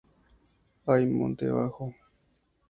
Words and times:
Hay 0.87 1.05
monte 1.05 1.47
bajo. 1.51 1.93